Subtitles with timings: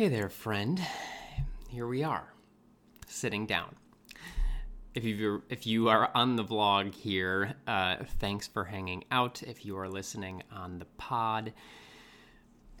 [0.00, 0.80] Hey there, friend.
[1.68, 2.32] Here we are,
[3.06, 3.76] sitting down.
[4.94, 9.42] If you if you are on the vlog here, uh, thanks for hanging out.
[9.42, 11.52] If you are listening on the pod,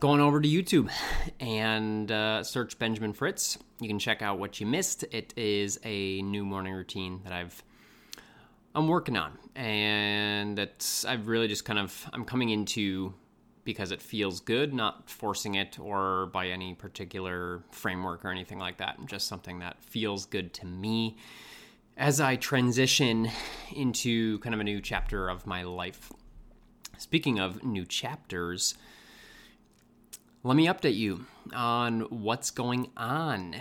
[0.00, 0.90] going over to YouTube
[1.38, 3.58] and uh, search Benjamin Fritz.
[3.82, 5.04] You can check out what you missed.
[5.10, 7.62] It is a new morning routine that I've
[8.74, 13.12] I'm working on, and that's I've really just kind of I'm coming into
[13.64, 18.78] because it feels good, not forcing it or by any particular framework or anything like
[18.78, 18.98] that.
[19.06, 21.16] Just something that feels good to me
[21.96, 23.30] as I transition
[23.74, 26.10] into kind of a new chapter of my life.
[26.96, 28.74] Speaking of new chapters,
[30.42, 33.56] let me update you on what's going on.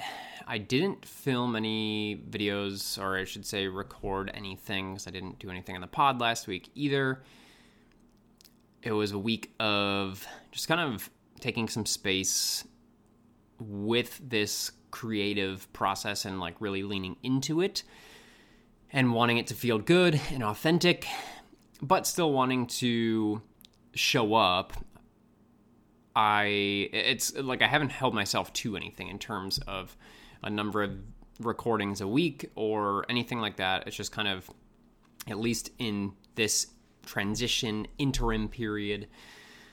[0.47, 5.49] I didn't film any videos, or I should say, record anything, because I didn't do
[5.49, 7.21] anything on the pod last week either
[8.81, 12.63] it was a week of just kind of taking some space
[13.59, 17.83] with this creative process and like really leaning into it
[18.91, 21.05] and wanting it to feel good and authentic,
[21.81, 23.41] but still wanting to
[23.93, 24.73] show up.
[26.15, 26.45] I
[26.91, 29.95] it's like I haven't held myself to anything in terms of
[30.43, 30.91] a number of
[31.39, 33.87] recordings a week or anything like that.
[33.87, 34.49] It's just kind of
[35.27, 36.67] at least in this
[37.09, 39.07] transition interim period,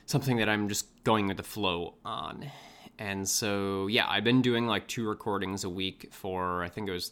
[0.07, 2.49] something that I'm just going with the flow on.
[2.97, 6.93] And so, yeah, I've been doing like two recordings a week for I think it
[6.93, 7.11] was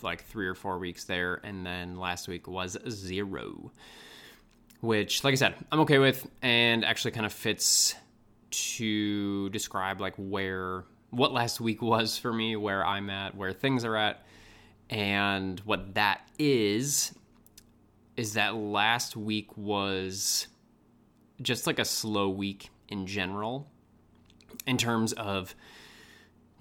[0.00, 3.72] like three or four weeks there, and then last week was zero,
[4.80, 7.96] which, like I said, I'm okay with, and actually kind of fits
[8.50, 13.84] to describe like where what last week was for me, where I'm at, where things
[13.84, 14.24] are at,
[14.88, 17.12] and what that is
[18.16, 20.46] is that last week was
[21.42, 23.68] just like a slow week in general
[24.66, 25.54] in terms of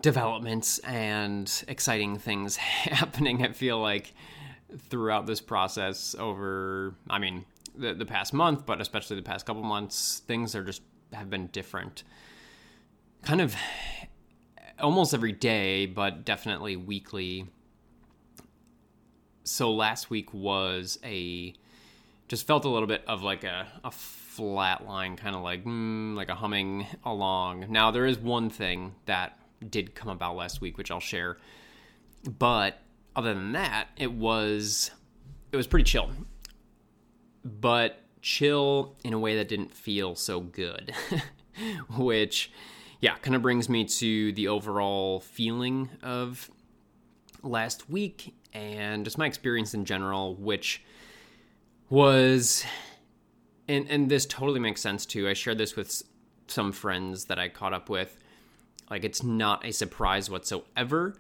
[0.02, 3.44] developments and exciting things happening.
[3.44, 4.14] I feel like
[4.90, 7.46] throughout this process over, I mean,
[7.76, 10.82] the, the past month, but especially the past couple months, things are just
[11.14, 12.04] have been different.
[13.24, 13.56] Kind of
[14.80, 17.48] almost every day, but definitely weekly
[19.44, 21.54] so last week was a
[22.28, 26.16] just felt a little bit of like a, a flat line, kind of like mm,
[26.16, 27.68] like a humming along.
[27.70, 29.38] Now there is one thing that
[29.70, 31.38] did come about last week, which I'll share,
[32.40, 32.80] but
[33.16, 34.92] other than that, it was
[35.52, 36.10] it was pretty chill,
[37.44, 40.94] but chill in a way that didn't feel so good,
[41.98, 42.52] which
[43.02, 46.50] yeah, kind of brings me to the overall feeling of
[47.44, 50.84] last week and just my experience in general, which
[51.90, 52.64] was,
[53.68, 55.28] and and this totally makes sense too.
[55.28, 56.04] I shared this with
[56.48, 58.18] some friends that I caught up with.
[58.90, 61.16] Like it's not a surprise whatsoever.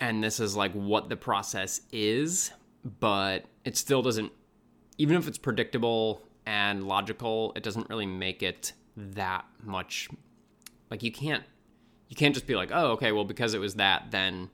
[0.00, 2.50] And this is like what the process is,
[3.00, 4.32] but it still doesn't
[4.98, 10.08] even if it's predictable and logical, it doesn't really make it that much
[10.90, 11.42] like you can't
[12.08, 14.50] you can't just be like, "Oh, okay, well because it was that, then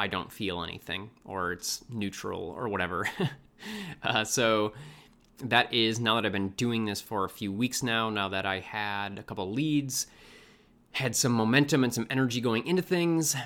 [0.00, 3.06] I don't feel anything or it's neutral or whatever.
[4.02, 4.72] uh, so
[5.44, 8.46] that is now that I've been doing this for a few weeks now, now that
[8.46, 10.06] I had a couple leads,
[10.92, 13.36] had some momentum and some energy going into things,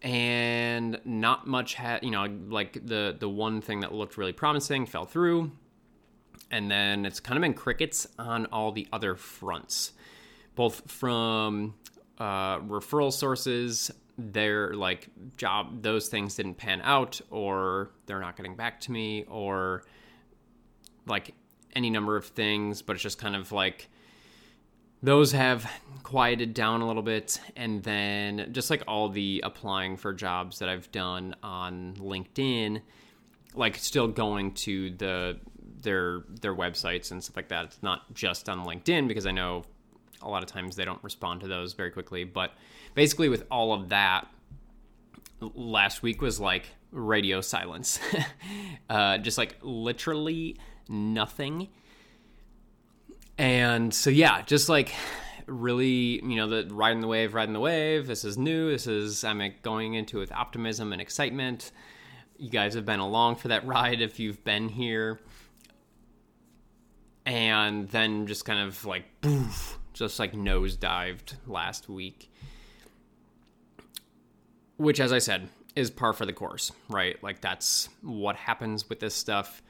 [0.00, 4.86] and not much had, you know, like the the one thing that looked really promising
[4.86, 5.50] fell through.
[6.52, 9.92] And then it's kind of been crickets on all the other fronts,
[10.54, 11.74] both from
[12.18, 18.56] uh, referral sources, their like job those things didn't pan out or they're not getting
[18.56, 19.82] back to me or
[21.06, 21.34] like
[21.74, 23.88] any number of things but it's just kind of like
[25.02, 25.70] those have
[26.02, 27.40] quieted down a little bit.
[27.54, 32.80] And then just like all the applying for jobs that I've done on LinkedIn
[33.54, 35.38] like still going to the
[35.82, 37.66] their their websites and stuff like that.
[37.66, 39.64] It's not just on LinkedIn because I know
[40.26, 42.24] a lot of times they don't respond to those very quickly.
[42.24, 42.52] But
[42.94, 44.26] basically with all of that
[45.40, 48.00] last week was like radio silence.
[48.88, 50.56] Uh, just like literally
[50.88, 51.68] nothing.
[53.36, 54.92] And so yeah just like
[55.46, 58.06] really you know the riding the wave riding the wave.
[58.06, 58.70] This is new.
[58.70, 61.72] This is i'm going into it with optimism and excitement.
[62.38, 65.20] You guys have been along for that ride if you've been here.
[67.24, 72.30] And then just kind of like boof, just like nosedived last week
[74.76, 77.22] which, as I said, is par for the course, right?
[77.22, 79.62] Like that's what happens with this stuff.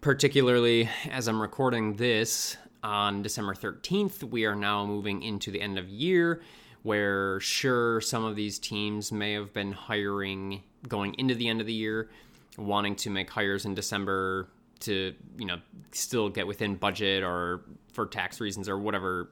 [0.00, 5.78] Particularly as I'm recording this on December 13th, we are now moving into the end
[5.78, 6.42] of year,
[6.82, 11.66] where sure some of these teams may have been hiring going into the end of
[11.66, 12.08] the year
[12.56, 14.48] wanting to make hires in december
[14.80, 15.58] to you know
[15.92, 17.62] still get within budget or
[17.92, 19.30] for tax reasons or whatever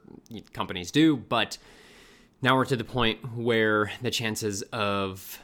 [0.53, 1.57] companies do but
[2.41, 5.39] now we're to the point where the chances of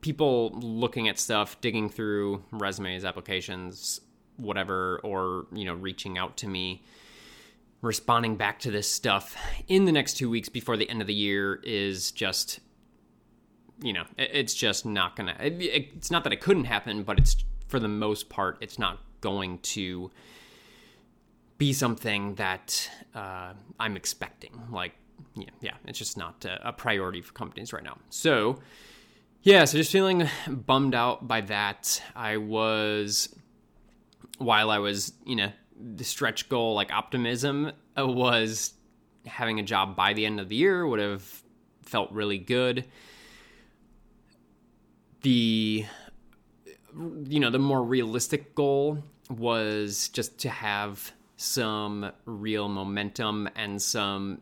[0.00, 4.00] people looking at stuff digging through resumes applications
[4.36, 6.82] whatever or you know reaching out to me
[7.82, 9.36] responding back to this stuff
[9.68, 12.60] in the next two weeks before the end of the year is just
[13.82, 17.36] you know it's just not gonna it's not that it couldn't happen but it's
[17.68, 20.10] for the most part it's not going to
[21.58, 24.60] be something that uh, i'm expecting.
[24.70, 24.92] Like
[25.34, 27.98] yeah, yeah it's just not a priority for companies right now.
[28.10, 28.58] So
[29.42, 32.02] yeah so just feeling bummed out by that.
[32.14, 33.34] I was
[34.38, 38.74] while i was you know the stretch goal, like optimism, uh, was
[39.26, 41.42] having a job by the end of the year would have
[41.82, 42.84] felt really good.
[45.22, 45.84] The
[47.24, 54.40] you know, the more realistic goal was just to have some real momentum and some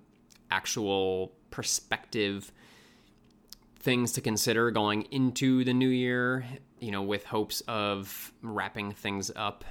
[0.50, 2.52] actual perspective
[3.80, 6.44] things to consider going into the new year,
[6.78, 9.64] you know, with hopes of wrapping things up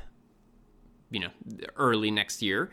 [1.14, 1.30] you know
[1.78, 2.72] early next year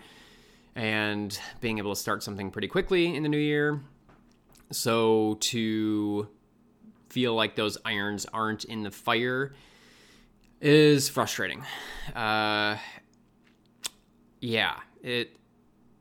[0.74, 3.80] and being able to start something pretty quickly in the new year.
[4.72, 6.28] So to
[7.08, 9.52] feel like those irons aren't in the fire
[10.60, 11.64] is frustrating
[12.14, 12.76] uh
[14.40, 15.36] yeah it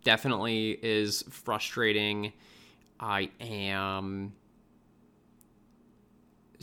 [0.03, 2.33] definitely is frustrating
[3.00, 4.33] i am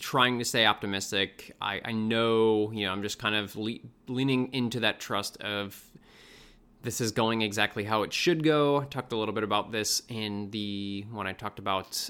[0.00, 1.56] trying to stay optimistic.
[1.60, 3.78] I, I know, you know, I'm just kind of le-
[4.08, 5.82] leaning into that trust of
[6.82, 8.80] this is going exactly how it should go.
[8.80, 12.08] I talked a little bit about this in the when I talked about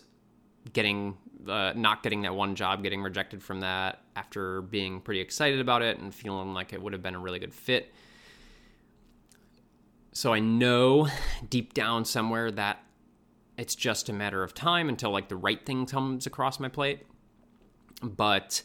[0.72, 1.16] getting
[1.48, 5.82] uh, not getting that one job, getting rejected from that after being pretty excited about
[5.82, 7.93] it and feeling like it would have been a really good fit.
[10.12, 11.08] So I know
[11.48, 12.81] deep down somewhere that
[13.58, 17.06] it's just a matter of time until like the right thing comes across my plate
[18.02, 18.62] but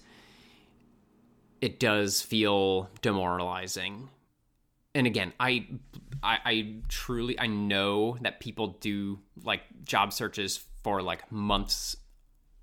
[1.60, 4.10] it does feel demoralizing.
[4.94, 5.68] And again, I,
[6.22, 11.96] I, I truly I know that people do like job searches for like months,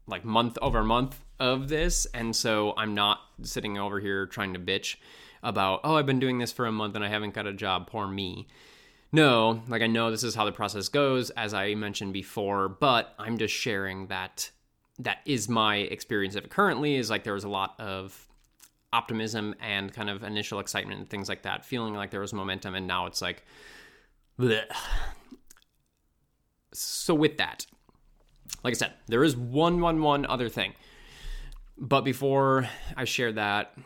[0.09, 4.59] like month over month of this, and so I'm not sitting over here trying to
[4.59, 4.97] bitch
[5.43, 7.87] about oh I've been doing this for a month and I haven't got a job.
[7.89, 8.49] Poor me.
[9.13, 13.15] No, like I know this is how the process goes, as I mentioned before, but
[13.19, 14.51] I'm just sharing that
[14.99, 18.27] that is my experience of it currently is like there was a lot of
[18.93, 22.75] optimism and kind of initial excitement and things like that feeling like there was momentum
[22.75, 23.45] and now it's like
[24.39, 24.65] bleh.
[26.73, 27.67] so with that
[28.63, 30.75] like i said there is one one one other thing.
[31.77, 33.77] But before i share that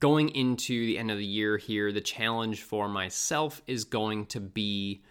[0.00, 4.40] going into the end of the year here the challenge for myself is going to
[4.40, 5.02] be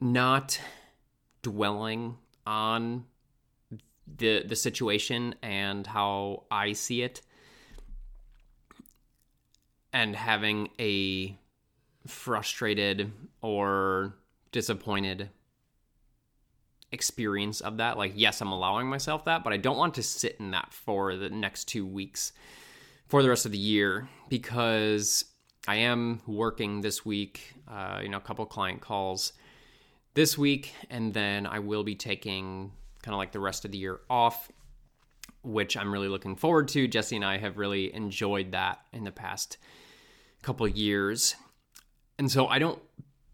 [0.00, 0.60] not
[1.42, 2.16] dwelling
[2.46, 3.04] on
[4.18, 7.22] the the situation and how I see it
[9.92, 11.36] and having a
[12.06, 14.14] frustrated or
[14.50, 15.30] disappointed
[16.92, 20.36] experience of that like yes I'm allowing myself that but I don't want to sit
[20.38, 22.32] in that for the next 2 weeks
[23.08, 25.24] for the rest of the year because
[25.66, 29.32] I am working this week uh, you know a couple client calls
[30.14, 32.72] this week, and then I will be taking
[33.02, 34.50] kind of like the rest of the year off,
[35.42, 36.86] which I'm really looking forward to.
[36.86, 39.58] Jesse and I have really enjoyed that in the past
[40.42, 41.34] couple years.
[42.18, 42.80] And so I don't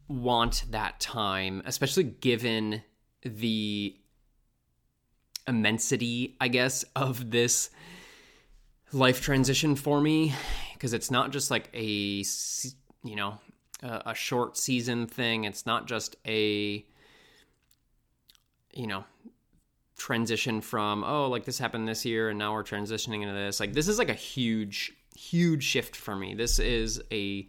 [0.09, 2.83] want that time, especially given
[3.23, 3.97] the
[5.47, 7.71] immensity, I guess, of this
[8.93, 10.35] life transition for me
[10.73, 12.25] because it's not just like a
[13.05, 13.39] you know
[13.83, 15.45] a, short season thing.
[15.45, 16.85] It's not just a
[18.75, 19.05] you know
[19.97, 23.73] transition from oh like this happened this year and now we're transitioning into this like
[23.73, 27.49] this is like a huge huge shift for me this is a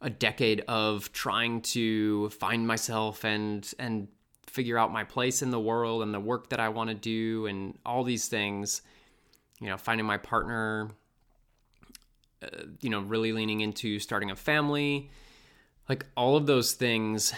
[0.00, 4.08] a decade of trying to find myself and and
[4.48, 7.46] figure out my place in the world and the work that I want to do
[7.46, 8.82] and all these things
[9.60, 10.90] you know finding my partner
[12.42, 15.10] uh, you know really leaning into starting a family
[15.88, 17.32] like all of those things,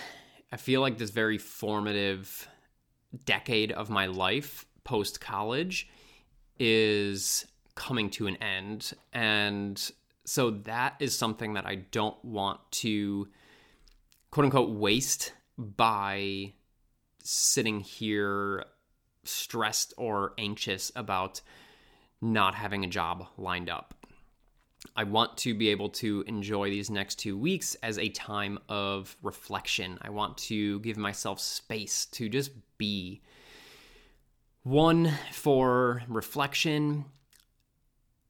[0.52, 2.48] I feel like this very formative
[3.24, 5.88] decade of my life post college
[6.58, 8.92] is coming to an end.
[9.12, 9.80] And
[10.24, 13.28] so that is something that I don't want to
[14.30, 16.52] quote unquote waste by
[17.22, 18.64] sitting here
[19.24, 21.40] stressed or anxious about
[22.20, 23.94] not having a job lined up.
[24.96, 29.14] I want to be able to enjoy these next two weeks as a time of
[29.22, 29.98] reflection.
[30.00, 33.20] I want to give myself space to just be.
[34.62, 37.06] One for reflection,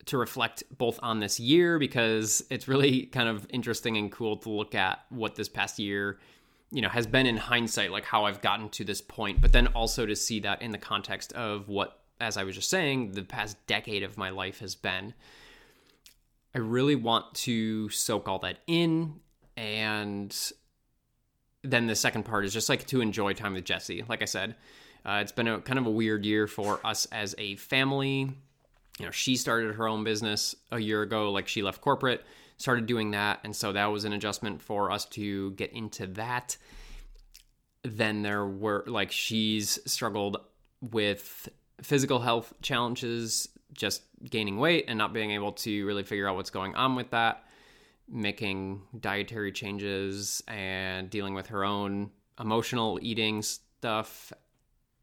[0.06, 4.50] to reflect both on this year because it's really kind of interesting and cool to
[4.50, 6.18] look at what this past year
[6.70, 9.68] you know has been in hindsight like how I've gotten to this point but then
[9.68, 13.22] also to see that in the context of what as I was just saying the
[13.22, 15.14] past decade of my life has been.
[16.54, 19.20] I really want to soak all that in
[19.56, 20.36] and
[21.62, 24.04] then the second part is just like to enjoy time with Jesse.
[24.08, 24.56] Like I said
[25.04, 28.32] uh, it's been a kind of a weird year for us as a family.
[28.98, 32.24] You know she started her own business a year ago like she left corporate
[32.60, 36.58] started doing that and so that was an adjustment for us to get into that.
[37.82, 40.36] Then there were like she's struggled
[40.82, 41.48] with
[41.80, 46.50] physical health challenges just gaining weight and not being able to really figure out what's
[46.50, 47.44] going on with that
[48.06, 54.32] making dietary changes and dealing with her own emotional eating stuff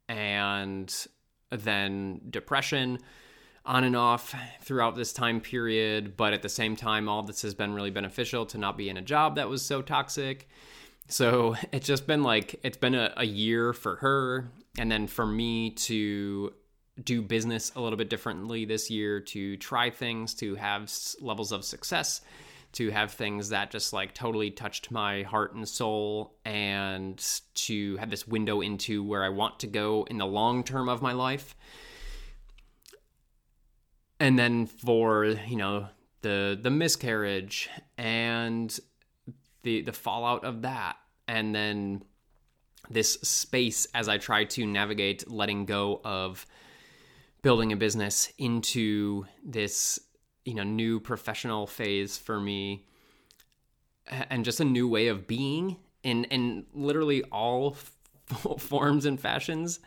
[0.09, 1.07] and
[1.49, 2.99] then depression
[3.67, 7.53] on and off throughout this time period, but at the same time, all this has
[7.53, 10.47] been really beneficial to not be in a job that was so toxic.
[11.09, 14.49] So it's just been like, it's been a, a year for her.
[14.77, 16.53] And then for me to
[17.03, 21.65] do business a little bit differently this year, to try things, to have levels of
[21.65, 22.21] success,
[22.73, 28.09] to have things that just like totally touched my heart and soul, and to have
[28.09, 31.55] this window into where I want to go in the long term of my life
[34.19, 35.87] and then for you know
[36.21, 38.79] the the miscarriage and
[39.63, 40.97] the the fallout of that
[41.27, 42.03] and then
[42.89, 46.45] this space as i try to navigate letting go of
[47.41, 49.99] building a business into this
[50.45, 52.85] you know new professional phase for me
[54.29, 57.75] and just a new way of being in in literally all
[58.57, 59.79] forms and fashions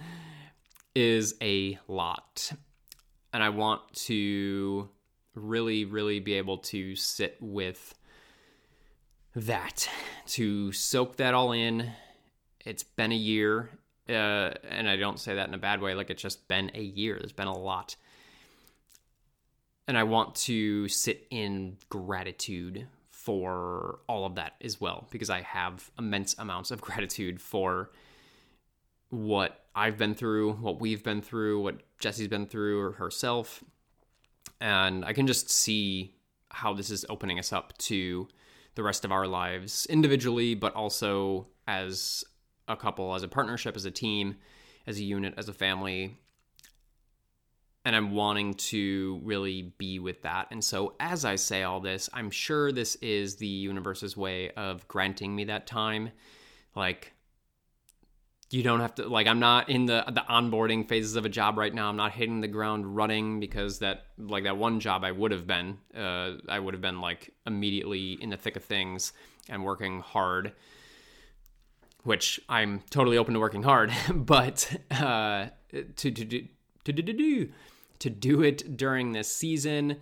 [0.94, 2.52] is a lot
[3.32, 4.88] and I want to
[5.34, 7.94] really, really be able to sit with
[9.34, 9.88] that,
[10.28, 11.90] to soak that all in.
[12.64, 13.70] It's been a year,
[14.08, 15.94] uh, and I don't say that in a bad way.
[15.94, 17.16] Like it's just been a year.
[17.18, 17.96] There's been a lot,
[19.86, 25.42] and I want to sit in gratitude for all of that as well because I
[25.42, 27.90] have immense amounts of gratitude for
[29.10, 33.62] what I've been through, what we've been through, what Jesse's been through or herself.
[34.60, 36.14] And I can just see
[36.50, 38.28] how this is opening us up to
[38.74, 42.24] the rest of our lives individually, but also as
[42.68, 44.36] a couple, as a partnership, as a team,
[44.86, 46.16] as a unit, as a family.
[47.84, 50.48] And I'm wanting to really be with that.
[50.50, 54.86] And so, as I say all this, I'm sure this is the universe's way of
[54.86, 56.10] granting me that time.
[56.76, 57.14] Like,
[58.50, 61.56] you don't have to like i'm not in the the onboarding phases of a job
[61.56, 65.12] right now i'm not hitting the ground running because that like that one job i
[65.12, 69.12] would have been uh, i would have been like immediately in the thick of things
[69.48, 70.52] and working hard
[72.02, 75.46] which i'm totally open to working hard but uh,
[75.96, 76.48] to to
[76.84, 77.48] to do
[77.98, 79.96] to do it during this season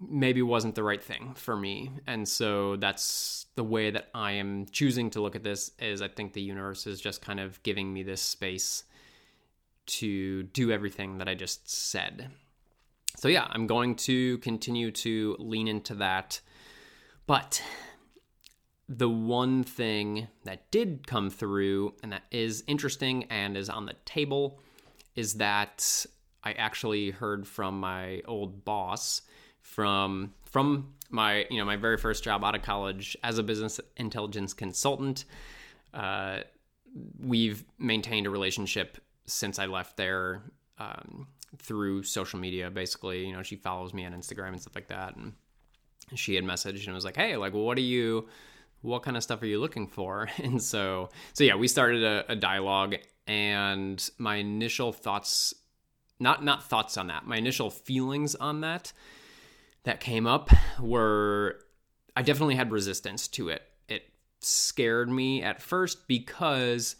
[0.00, 1.90] maybe wasn't the right thing for me.
[2.06, 6.06] And so that's the way that I am choosing to look at this is I
[6.06, 8.84] think the universe is just kind of giving me this space
[9.86, 12.30] to do everything that I just said.
[13.16, 16.40] So yeah, I'm going to continue to lean into that.
[17.26, 17.60] But
[18.88, 23.96] the one thing that did come through and that is interesting and is on the
[24.04, 24.60] table
[25.16, 26.06] is that
[26.44, 29.22] I actually heard from my old boss
[29.60, 33.80] from from my you know my very first job out of college as a business
[33.96, 35.24] intelligence consultant.
[35.94, 36.40] Uh,
[37.20, 40.42] we've maintained a relationship since I left there
[40.78, 41.28] um,
[41.58, 42.70] through social media.
[42.70, 45.32] Basically, you know, she follows me on Instagram and stuff like that, and
[46.14, 48.28] she had messaged and was like, "Hey, like, what are you?"
[48.80, 52.24] what kind of stuff are you looking for and so so yeah we started a,
[52.30, 52.94] a, dialogue
[53.26, 55.52] and my initial thoughts
[56.20, 58.92] not not thoughts on that my initial feelings on that
[59.84, 61.60] that came up were
[62.16, 63.62] I definitely had resistance to it.
[63.88, 64.02] It
[64.40, 66.96] scared me at first because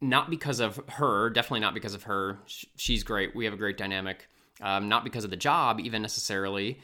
[0.00, 2.38] not because of her, definitely not because of her.
[2.76, 3.34] She's great.
[3.34, 4.28] We have a great dynamic.
[4.60, 6.80] Um, not because of the job, even necessarily,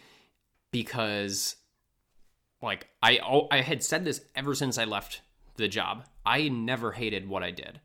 [0.70, 1.56] because
[2.62, 3.18] like I
[3.50, 5.22] I had said this ever since I left
[5.56, 6.04] the job.
[6.24, 7.80] I never hated what I did.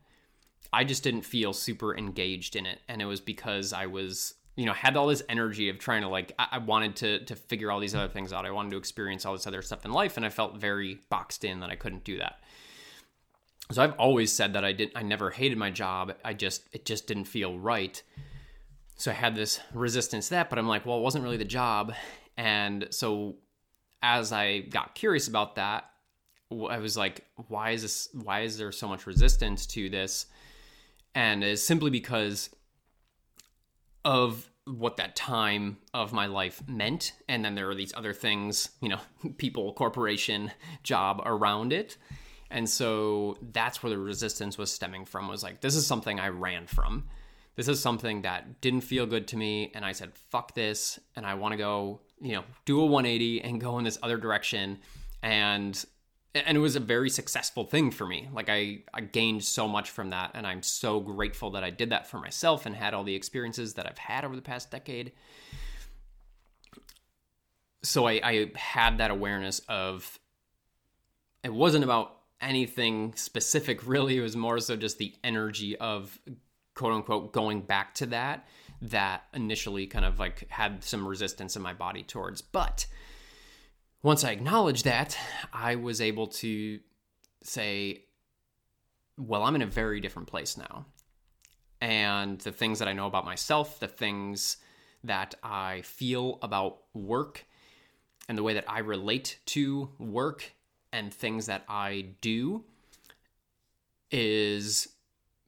[0.72, 2.80] I just didn't feel super engaged in it.
[2.88, 6.08] And it was because I was, you know, had all this energy of trying to
[6.08, 8.44] like, I, I wanted to to figure all these other things out.
[8.44, 10.18] I wanted to experience all this other stuff in life.
[10.18, 12.40] And I felt very boxed in that I couldn't do that.
[13.72, 16.12] So I've always said that I didn't I never hated my job.
[16.22, 18.02] I just it just didn't feel right.
[18.96, 21.44] So I had this resistance to that, but I'm like, well, it wasn't really the
[21.46, 21.94] job.
[22.36, 23.36] And so
[24.02, 25.84] as I got curious about that,
[26.50, 30.26] I was like, why is this why is there so much resistance to this?
[31.14, 32.50] And it's simply because
[34.04, 37.12] of what that time of my life meant.
[37.28, 39.00] And then there are these other things, you know,
[39.38, 40.52] people, corporation,
[40.82, 41.96] job around it.
[42.50, 46.28] And so that's where the resistance was stemming from was like, this is something I
[46.28, 47.04] ran from.
[47.56, 49.70] This is something that didn't feel good to me.
[49.74, 50.98] And I said, fuck this.
[51.14, 54.16] And I want to go, you know, do a 180 and go in this other
[54.16, 54.78] direction.
[55.22, 55.84] And
[56.34, 58.28] and it was a very successful thing for me.
[58.32, 61.90] Like I, I gained so much from that, and I'm so grateful that I did
[61.90, 65.12] that for myself and had all the experiences that I've had over the past decade.
[67.82, 70.18] So I, I had that awareness of
[71.42, 76.18] it wasn't about anything specific really it was more so just the energy of
[76.74, 78.46] quote unquote going back to that
[78.82, 82.86] that initially kind of like had some resistance in my body towards but
[84.02, 85.16] once i acknowledged that
[85.52, 86.78] i was able to
[87.42, 88.04] say
[89.16, 90.86] well i'm in a very different place now.
[91.82, 94.58] And the things that i know about myself the things
[95.04, 97.46] that i feel about work
[98.28, 100.52] and the way that i relate to work
[100.92, 102.64] and things that I do
[104.10, 104.88] is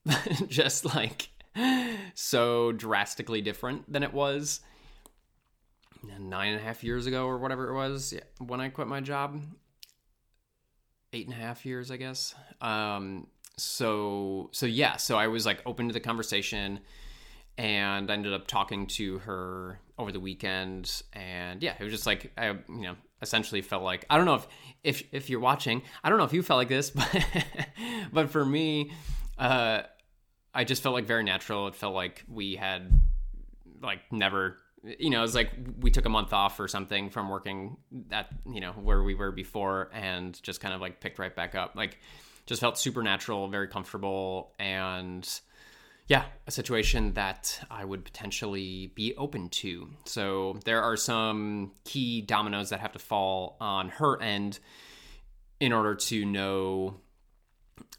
[0.46, 1.30] just like
[2.14, 4.60] so drastically different than it was
[6.18, 9.40] nine and a half years ago or whatever it was when I quit my job.
[11.12, 12.34] Eight and a half years, I guess.
[12.60, 16.80] Um, so so yeah, so I was like open to the conversation
[17.58, 22.06] and I ended up talking to her over the weekend and yeah, it was just
[22.06, 24.46] like I you know essentially felt like I don't know if
[24.82, 27.26] if if you're watching, I don't know if you felt like this, but
[28.12, 28.92] but for me,
[29.38, 29.82] uh,
[30.54, 31.68] I just felt like very natural.
[31.68, 32.90] It felt like we had
[33.82, 37.28] like never you know, it was like we took a month off or something from
[37.28, 37.76] working
[38.10, 41.54] at, you know, where we were before and just kind of like picked right back
[41.54, 41.76] up.
[41.76, 41.98] Like
[42.46, 45.28] just felt supernatural, very comfortable and
[46.08, 49.88] yeah, a situation that I would potentially be open to.
[50.04, 54.58] So there are some key dominoes that have to fall on her end
[55.60, 56.96] in order to know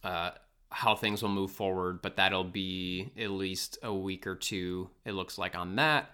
[0.04, 0.32] uh,
[0.70, 5.14] how things will move forward, but that'll be at least a week or two, it
[5.14, 6.12] looks like, on that.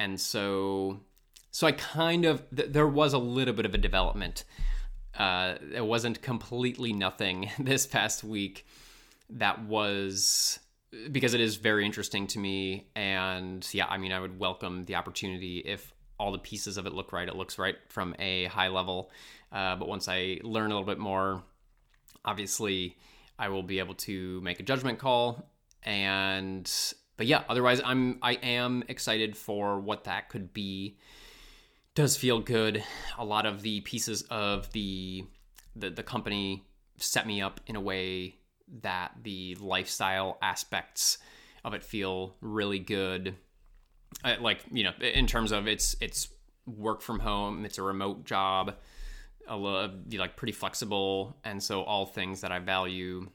[0.00, 1.00] And so,
[1.50, 4.44] so I kind of, th- there was a little bit of a development.
[5.16, 8.66] Uh, it wasn't completely nothing this past week
[9.28, 10.58] that was
[11.12, 12.88] because it is very interesting to me.
[12.96, 16.94] And yeah, I mean, I would welcome the opportunity if all the pieces of it
[16.94, 17.28] look right.
[17.28, 19.10] It looks right from a high level.
[19.52, 21.42] Uh, but once I learn a little bit more,
[22.24, 22.96] obviously,
[23.38, 25.46] I will be able to make a judgment call.
[25.82, 26.70] And
[27.20, 30.96] but yeah, otherwise, I'm I am excited for what that could be.
[31.94, 32.82] Does feel good.
[33.18, 35.26] A lot of the pieces of the
[35.76, 36.64] the, the company
[36.96, 38.36] set me up in a way
[38.80, 41.18] that the lifestyle aspects
[41.62, 43.34] of it feel really good.
[44.24, 46.28] Uh, like you know, in terms of it's it's
[46.64, 48.76] work from home, it's a remote job,
[49.46, 53.28] a little, like pretty flexible, and so all things that I value.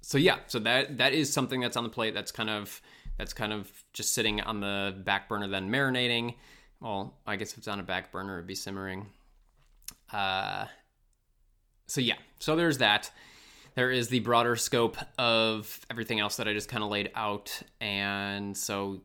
[0.00, 2.14] So yeah, so that that is something that's on the plate.
[2.14, 2.80] That's kind of
[3.18, 6.34] that's kind of just sitting on the back burner, then marinating.
[6.80, 9.06] Well, I guess if it's on a back burner, it'd be simmering.
[10.12, 10.66] Uh,
[11.86, 13.10] so yeah, so there's that
[13.74, 17.62] there is the broader scope of everything else that I just kind of laid out.
[17.80, 19.02] And so,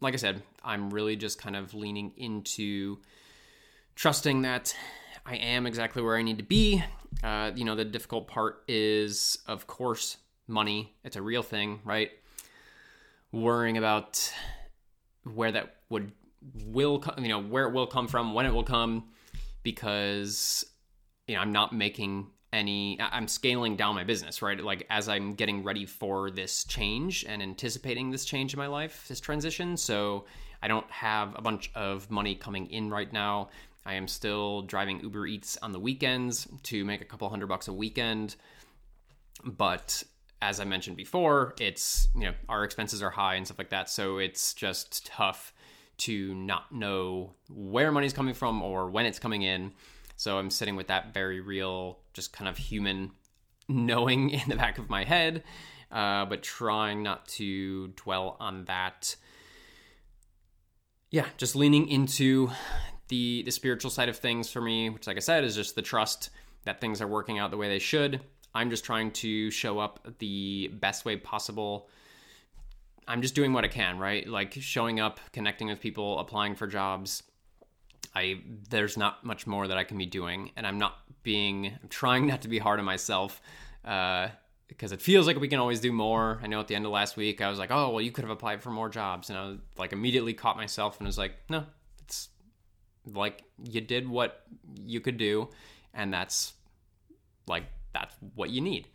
[0.00, 2.98] like I said, I'm really just kind of leaning into
[3.94, 4.76] trusting that
[5.24, 6.84] I am exactly where I need to be.
[7.22, 10.94] Uh, you know, the difficult part is, of course, money.
[11.04, 12.10] It's a real thing, right?
[13.32, 14.32] Worrying about
[15.24, 16.12] where that would
[16.66, 19.08] will come, you know, where it will come from, when it will come,
[19.62, 20.64] because
[21.26, 25.34] you know I'm not making any i'm scaling down my business right like as i'm
[25.34, 30.24] getting ready for this change and anticipating this change in my life this transition so
[30.62, 33.48] i don't have a bunch of money coming in right now
[33.86, 37.68] i am still driving uber eats on the weekends to make a couple hundred bucks
[37.68, 38.36] a weekend.
[39.44, 40.02] But
[40.42, 43.88] as i mentioned before it's you know our expenses are high and stuff like that.
[43.88, 45.52] So it's just tough
[45.98, 49.72] to not know where money's coming from or when it's coming in.
[50.16, 53.12] So I'm sitting with that very real, just kind of human
[53.68, 55.42] knowing in the back of my head,
[55.90, 59.16] uh, but trying not to dwell on that.
[61.10, 62.50] Yeah, just leaning into
[63.08, 65.82] the the spiritual side of things for me, which, like I said, is just the
[65.82, 66.30] trust
[66.64, 68.20] that things are working out the way they should.
[68.54, 71.88] I'm just trying to show up the best way possible.
[73.06, 74.26] I'm just doing what I can, right?
[74.26, 77.22] Like showing up, connecting with people, applying for jobs.
[78.14, 78.40] I
[78.70, 81.66] there's not much more that I can be doing, and I'm not being.
[81.66, 83.40] I'm trying not to be hard on myself.
[83.84, 84.28] Uh,
[84.68, 86.40] because it feels like we can always do more.
[86.42, 88.24] I know at the end of last week, I was like, oh, well, you could
[88.24, 89.30] have applied for more jobs.
[89.30, 91.64] And I was like, immediately caught myself and was like, no,
[92.02, 92.28] it's
[93.12, 94.42] like you did what
[94.84, 95.48] you could do.
[95.94, 96.52] And that's
[97.46, 98.88] like, that's what you need.